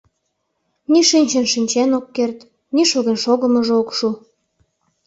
Ни 0.91 0.99
шинчын-шинчен 1.09 1.89
ок 1.99 2.05
керт, 2.15 2.39
ни 2.75 2.81
шоген-шогымыжо 2.91 3.75
ок 3.81 3.89
шу. 3.97 4.09